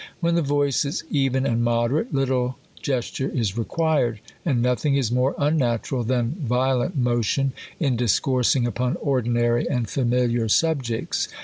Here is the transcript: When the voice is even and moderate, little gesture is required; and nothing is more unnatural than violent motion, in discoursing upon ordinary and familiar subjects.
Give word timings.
When 0.19 0.33
the 0.33 0.41
voice 0.41 0.83
is 0.83 1.03
even 1.11 1.45
and 1.45 1.63
moderate, 1.63 2.11
little 2.11 2.57
gesture 2.81 3.29
is 3.29 3.55
required; 3.55 4.19
and 4.43 4.59
nothing 4.59 4.95
is 4.95 5.11
more 5.11 5.35
unnatural 5.37 6.03
than 6.03 6.37
violent 6.41 6.97
motion, 6.97 7.53
in 7.79 7.97
discoursing 7.97 8.65
upon 8.65 8.95
ordinary 8.95 9.69
and 9.69 9.87
familiar 9.87 10.49
subjects. 10.49 11.27